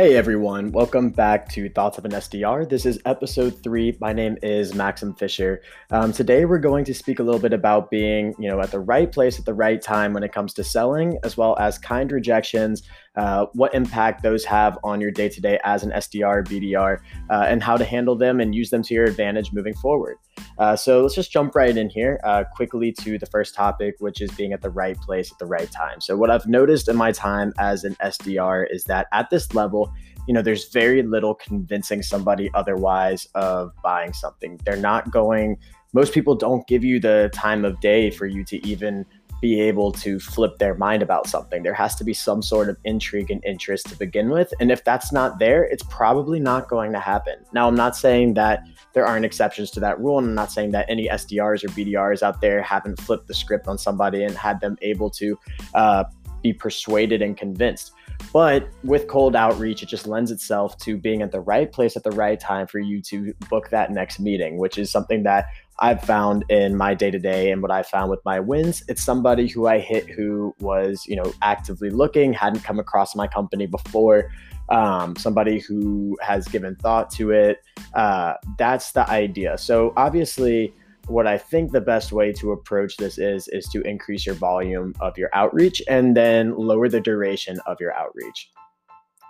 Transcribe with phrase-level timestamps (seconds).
[0.00, 2.66] Hey everyone, welcome back to Thoughts of an SDR.
[2.66, 3.98] This is episode three.
[4.00, 5.60] My name is Maxim Fisher.
[5.90, 8.80] Um, today we're going to speak a little bit about being, you know, at the
[8.80, 12.10] right place at the right time when it comes to selling, as well as kind
[12.12, 12.82] rejections,
[13.16, 16.98] uh, what impact those have on your day to day as an SDR, BDR,
[17.28, 20.16] uh, and how to handle them and use them to your advantage moving forward.
[20.58, 24.20] Uh, so let's just jump right in here uh, quickly to the first topic, which
[24.20, 26.00] is being at the right place at the right time.
[26.00, 29.92] So, what I've noticed in my time as an SDR is that at this level,
[30.28, 34.60] you know, there's very little convincing somebody otherwise of buying something.
[34.64, 35.56] They're not going,
[35.92, 39.04] most people don't give you the time of day for you to even
[39.40, 41.62] be able to flip their mind about something.
[41.62, 44.52] There has to be some sort of intrigue and interest to begin with.
[44.60, 47.36] And if that's not there, it's probably not going to happen.
[47.52, 50.18] Now, I'm not saying that there aren't exceptions to that rule.
[50.18, 53.66] And I'm not saying that any SDRs or BDRs out there haven't flipped the script
[53.66, 55.38] on somebody and had them able to
[55.74, 56.04] uh,
[56.42, 57.92] be persuaded and convinced.
[58.32, 62.04] But with cold outreach, it just lends itself to being at the right place at
[62.04, 65.46] the right time for you to book that next meeting, which is something that
[65.80, 68.84] I've found in my day to day and what I found with my wins.
[68.88, 73.26] It's somebody who I hit who was, you know, actively looking, hadn't come across my
[73.26, 74.30] company before,
[74.68, 77.58] um, somebody who has given thought to it.
[77.94, 79.58] Uh, that's the idea.
[79.58, 80.74] So obviously,
[81.06, 84.94] what I think the best way to approach this is is to increase your volume
[85.00, 88.50] of your outreach and then lower the duration of your outreach.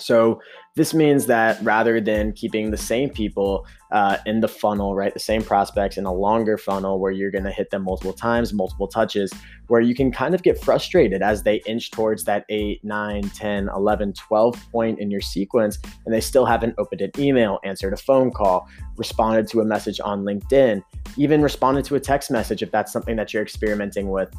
[0.00, 0.40] So
[0.76, 5.20] this means that rather than keeping the same people uh, in the funnel, right, the
[5.20, 8.86] same prospects in a longer funnel where you're going to hit them multiple times, multiple
[8.86, 9.32] touches,
[9.66, 13.68] where you can kind of get frustrated as they inch towards that 8, 9, 10,
[13.74, 17.96] 11, 12 point in your sequence, and they still haven't opened an email, answered a
[17.96, 20.82] phone call, responded to a message on LinkedIn,
[21.16, 24.32] even responded to a text message if that's something that you're experimenting with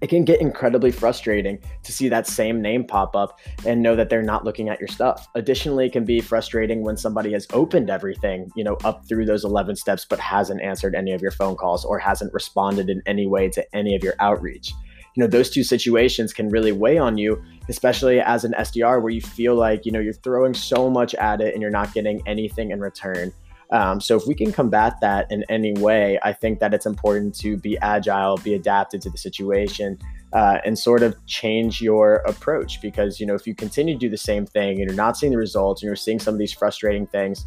[0.00, 4.10] it can get incredibly frustrating to see that same name pop up and know that
[4.10, 5.28] they're not looking at your stuff.
[5.34, 9.44] Additionally, it can be frustrating when somebody has opened everything, you know, up through those
[9.44, 13.26] 11 steps, but hasn't answered any of your phone calls or hasn't responded in any
[13.26, 14.72] way to any of your outreach.
[15.14, 19.10] You know, those two situations can really weigh on you, especially as an SDR where
[19.10, 22.22] you feel like, you know, you're throwing so much at it and you're not getting
[22.26, 23.32] anything in return.
[23.70, 27.34] Um, so if we can combat that in any way, I think that it's important
[27.40, 29.98] to be agile, be adapted to the situation,
[30.32, 32.80] uh, and sort of change your approach.
[32.80, 35.32] Because you know, if you continue to do the same thing and you're not seeing
[35.32, 37.44] the results, and you're seeing some of these frustrating things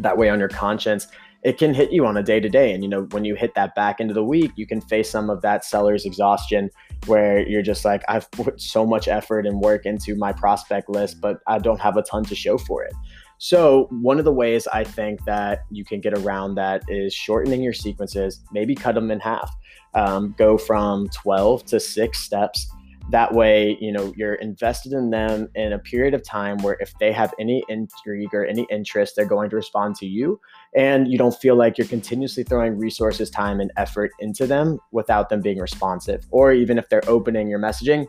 [0.00, 1.06] that weigh on your conscience,
[1.42, 2.72] it can hit you on a day to day.
[2.72, 5.30] And you know, when you hit that back into the week, you can face some
[5.30, 6.70] of that seller's exhaustion
[7.06, 11.20] where you're just like, I've put so much effort and work into my prospect list,
[11.20, 12.92] but I don't have a ton to show for it.
[13.38, 17.62] So, one of the ways I think that you can get around that is shortening
[17.62, 19.54] your sequences, maybe cut them in half.
[19.94, 22.68] Um, go from 12 to six steps.
[23.10, 26.92] That way, you know, you're invested in them in a period of time where if
[26.98, 30.38] they have any intrigue or any interest, they're going to respond to you.
[30.76, 35.30] And you don't feel like you're continuously throwing resources, time, and effort into them without
[35.30, 36.26] them being responsive.
[36.30, 38.06] Or even if they're opening your messaging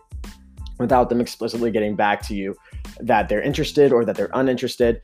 [0.79, 2.55] without them explicitly getting back to you
[3.01, 5.01] that they're interested or that they're uninterested.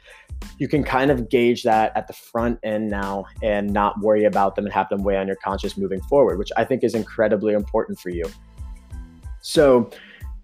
[0.58, 4.56] You can kind of gauge that at the front end now and not worry about
[4.56, 7.54] them and have them weigh on your conscious moving forward, which I think is incredibly
[7.54, 8.26] important for you.
[9.42, 9.92] So,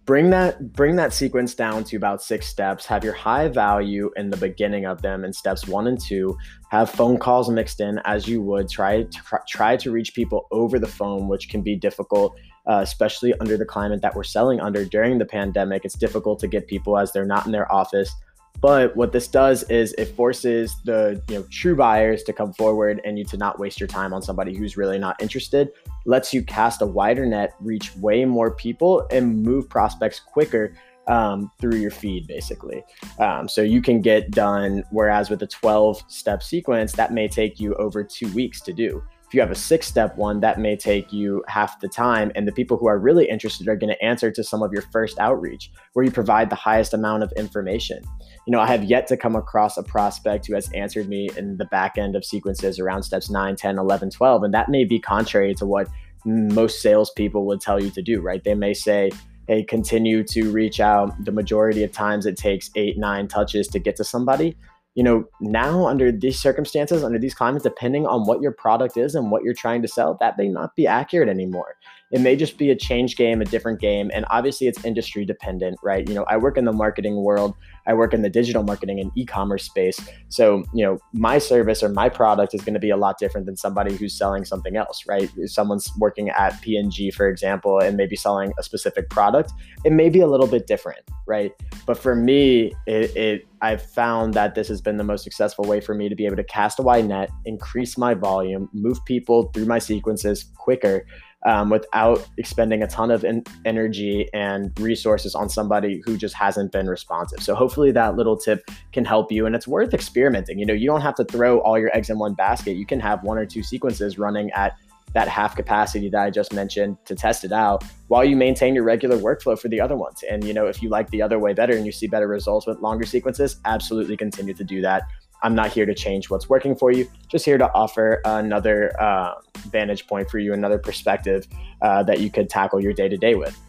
[0.05, 4.31] bring that bring that sequence down to about six steps have your high value in
[4.31, 6.35] the beginning of them in steps one and two
[6.71, 10.79] have phone calls mixed in as you would try to try to reach people over
[10.79, 12.35] the phone which can be difficult
[12.67, 15.85] uh, especially under the climate that we're selling under during the pandemic.
[15.85, 18.13] It's difficult to get people as they're not in their office.
[18.59, 23.01] But what this does is it forces the you know true buyers to come forward
[23.03, 25.71] and you to not waste your time on somebody who's really not interested.
[26.05, 30.73] Lets you cast a wider net, reach way more people, and move prospects quicker
[31.07, 32.83] um, through your feed, basically.
[33.19, 34.83] Um, so you can get done.
[34.91, 39.03] Whereas with a 12 step sequence, that may take you over two weeks to do.
[39.31, 42.33] If you have a six step one, that may take you half the time.
[42.35, 44.81] And the people who are really interested are going to answer to some of your
[44.91, 48.03] first outreach where you provide the highest amount of information.
[48.45, 51.55] You know, I have yet to come across a prospect who has answered me in
[51.55, 54.43] the back end of sequences around steps 9, 10, 11, 12.
[54.43, 55.87] And that may be contrary to what
[56.25, 58.43] most salespeople would tell you to do, right?
[58.43, 59.11] They may say,
[59.47, 61.23] hey, continue to reach out.
[61.23, 64.57] The majority of times it takes eight, nine touches to get to somebody
[64.95, 69.15] you know, now under these circumstances, under these climates, depending on what your product is
[69.15, 71.75] and what you're trying to sell, that may not be accurate anymore.
[72.11, 74.11] It may just be a change game, a different game.
[74.13, 76.07] And obviously, it's industry dependent, right?
[76.07, 77.55] You know, I work in the marketing world,
[77.87, 79.99] I work in the digital marketing and e commerce space.
[80.29, 83.45] So, you know, my service or my product is going to be a lot different
[83.45, 85.29] than somebody who's selling something else, right?
[85.37, 89.51] If someone's working at P&G, for example, and maybe selling a specific product,
[89.85, 91.51] it may be a little bit different, right?
[91.85, 95.81] But for me, it, it I've found that this has been the most successful way
[95.81, 99.51] for me to be able to cast a wide net, increase my volume, move people
[99.53, 101.05] through my sequences quicker
[101.45, 103.25] um, without expending a ton of
[103.65, 107.41] energy and resources on somebody who just hasn't been responsive.
[107.41, 110.59] So hopefully that little tip can help you and it's worth experimenting.
[110.59, 112.73] You know, you don't have to throw all your eggs in one basket.
[112.73, 114.77] You can have one or two sequences running at
[115.13, 118.83] that half capacity that I just mentioned to test it out while you maintain your
[118.83, 120.23] regular workflow for the other ones.
[120.29, 122.65] And you know, if you like the other way better and you see better results
[122.65, 125.03] with longer sequences, absolutely continue to do that.
[125.43, 129.33] I'm not here to change what's working for you, just here to offer another uh,
[129.69, 131.47] vantage point for you, another perspective
[131.81, 133.59] uh, that you could tackle your day to day with.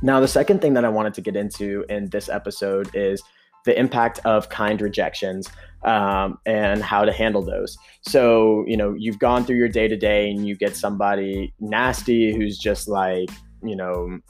[0.00, 3.22] Now, the second thing that I wanted to get into in this episode is
[3.64, 5.48] the impact of kind rejections
[5.82, 7.76] um, and how to handle those.
[8.02, 12.34] So, you know, you've gone through your day to day and you get somebody nasty
[12.34, 13.28] who's just like,
[13.62, 14.20] you know,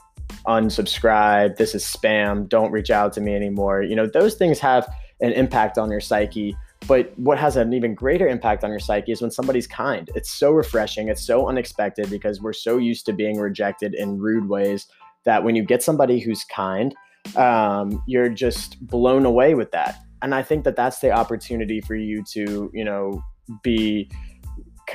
[0.47, 3.81] unsubscribe, this is spam, don't reach out to me anymore.
[3.81, 4.91] You know, those things have
[5.21, 6.55] an impact on your psyche.
[6.87, 10.09] But what has an even greater impact on your psyche is when somebody's kind.
[10.15, 11.09] It's so refreshing.
[11.09, 14.87] It's so unexpected because we're so used to being rejected in rude ways
[15.25, 16.95] that when you get somebody who's kind,
[17.35, 19.99] um, you're just blown away with that.
[20.21, 23.21] And I think that that's the opportunity for you to, you know,
[23.63, 24.09] be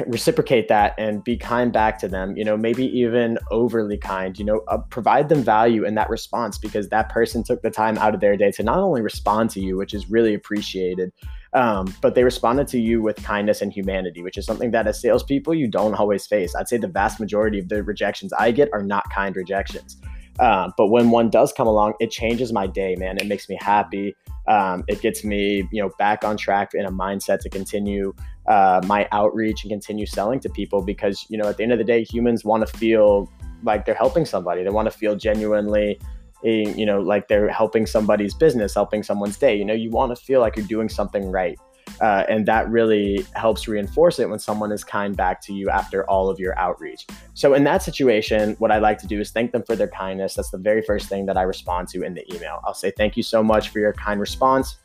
[0.07, 4.45] reciprocate that and be kind back to them you know maybe even overly kind you
[4.45, 8.15] know uh, provide them value in that response because that person took the time out
[8.15, 11.13] of their day to not only respond to you which is really appreciated
[11.53, 15.01] um, but they responded to you with kindness and humanity which is something that as
[15.01, 16.55] salespeople you don't always face.
[16.55, 20.01] I'd say the vast majority of the rejections i get are not kind rejections
[20.39, 23.19] uh, but when one does come along it changes my day man.
[23.19, 24.17] It makes me happy.
[24.47, 28.15] Um, it gets me you know back on track in a mindset to continue
[28.47, 31.79] uh, my outreach and continue selling to people because you know at the end of
[31.79, 33.31] the day humans want to feel
[33.63, 34.63] like they're helping somebody.
[34.63, 35.99] They want to feel genuinely
[36.45, 39.57] eh, you know like they're helping somebody's business helping someone's day.
[39.57, 41.59] You know you want to feel like you're doing something right
[42.01, 46.09] uh, and that really helps reinforce it when someone is kind back to you after
[46.09, 47.07] all of your outreach.
[47.35, 50.35] So, in that situation, what I like to do is thank them for their kindness.
[50.35, 52.61] That's the very first thing that I respond to in the email.
[52.65, 54.79] I'll say, Thank you so much for your kind response.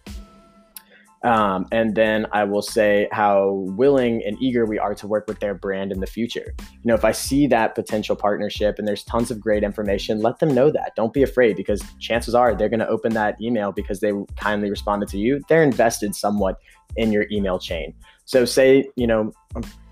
[1.24, 5.40] Um, and then I will say how willing and eager we are to work with
[5.40, 6.54] their brand in the future.
[6.58, 10.40] You know, if I see that potential partnership and there's tons of great information, let
[10.40, 10.96] them know that.
[10.96, 14.70] Don't be afraid because chances are they're going to open that email because they kindly
[14.70, 15.42] responded to you.
[15.50, 16.58] They're invested somewhat
[16.96, 17.94] in your email chain.
[18.26, 19.32] So, say, you know,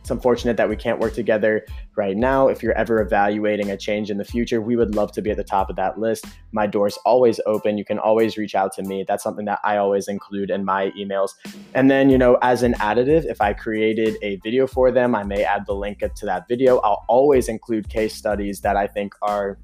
[0.07, 1.65] it's unfortunate that we can't work together
[1.97, 2.47] right now.
[2.47, 5.35] If you're ever evaluating a change in the future, we would love to be at
[5.35, 6.25] the top of that list.
[6.53, 7.77] My door's always open.
[7.77, 9.03] You can always reach out to me.
[9.05, 11.31] That's something that I always include in my emails.
[11.73, 15.23] And then, you know, as an additive, if I created a video for them, I
[15.23, 16.77] may add the link up to that video.
[16.77, 19.59] I'll always include case studies that I think are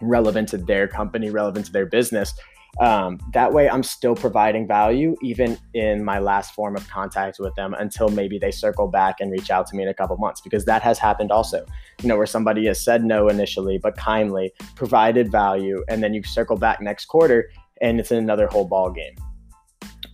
[0.00, 2.32] relevant to their company, relevant to their business.
[2.80, 7.54] Um, that way, I'm still providing value even in my last form of contact with
[7.54, 10.40] them until maybe they circle back and reach out to me in a couple months
[10.40, 11.64] because that has happened also.
[12.02, 16.22] You know, where somebody has said no initially, but kindly provided value, and then you
[16.24, 17.50] circle back next quarter
[17.80, 19.14] and it's another whole ball game.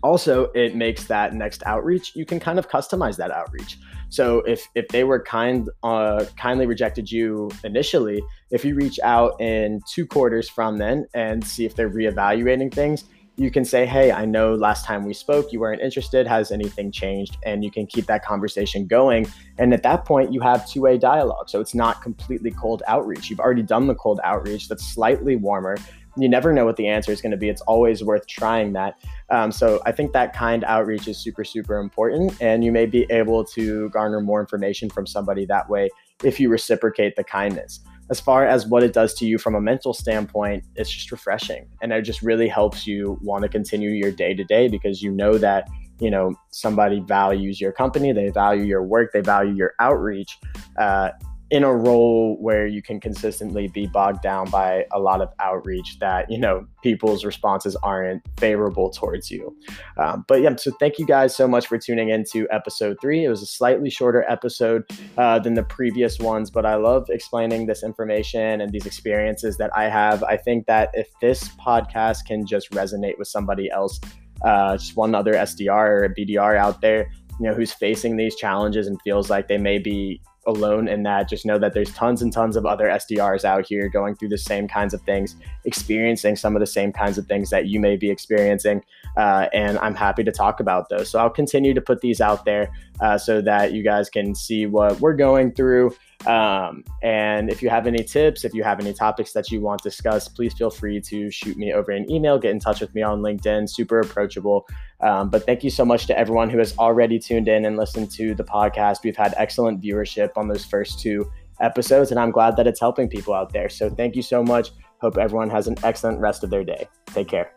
[0.02, 3.78] Also, it makes that next outreach, you can kind of customize that outreach.
[4.10, 9.40] So if if they were kind uh, kindly rejected you initially, if you reach out
[9.40, 13.04] in two quarters from then and see if they're reevaluating things,
[13.36, 16.26] you can say, "Hey, I know last time we spoke you weren't interested.
[16.26, 19.28] Has anything changed?" And you can keep that conversation going.
[19.58, 21.48] And at that point, you have two-way dialogue.
[21.48, 23.30] So it's not completely cold outreach.
[23.30, 25.76] You've already done the cold outreach that's slightly warmer
[26.22, 27.48] you never know what the answer is going to be.
[27.48, 28.98] It's always worth trying that.
[29.30, 32.40] Um, so I think that kind outreach is super, super important.
[32.40, 35.90] And you may be able to garner more information from somebody that way
[36.22, 37.80] if you reciprocate the kindness.
[38.10, 41.68] As far as what it does to you from a mental standpoint, it's just refreshing.
[41.80, 45.12] And it just really helps you want to continue your day to day because you
[45.12, 45.68] know that
[46.00, 50.38] you know somebody values your company they value your work they value your outreach
[50.78, 51.10] uh,
[51.50, 55.98] in a role where you can consistently be bogged down by a lot of outreach
[55.98, 59.54] that you know people's responses aren't favorable towards you.
[59.98, 63.24] Um, but yeah so thank you guys so much for tuning in to episode three.
[63.24, 64.84] It was a slightly shorter episode
[65.18, 69.70] uh, than the previous ones but i love explaining this information and these experiences that
[69.76, 70.22] i have.
[70.24, 74.00] I think that if this podcast can just resonate with somebody else
[74.44, 78.86] uh, just one other sdr or bdr out there you know who's facing these challenges
[78.86, 81.28] and feels like they may be alone in that.
[81.28, 84.38] Just know that there's tons and tons of other SDRs out here going through the
[84.38, 87.96] same kinds of things, experiencing some of the same kinds of things that you may
[87.96, 88.84] be experiencing.
[89.16, 91.08] Uh, and I'm happy to talk about those.
[91.08, 94.66] So I'll continue to put these out there uh, so that you guys can see
[94.66, 95.94] what we're going through.
[96.26, 99.82] Um, and if you have any tips, if you have any topics that you want
[99.82, 103.02] discussed, please feel free to shoot me over an email, get in touch with me
[103.02, 104.66] on LinkedIn, super approachable.
[105.00, 108.10] Um, but thank you so much to everyone who has already tuned in and listened
[108.12, 108.98] to the podcast.
[109.02, 113.08] We've had excellent viewership on those first two episodes, and I'm glad that it's helping
[113.08, 113.68] people out there.
[113.68, 114.70] So thank you so much.
[115.00, 116.86] Hope everyone has an excellent rest of their day.
[117.06, 117.52] Take care.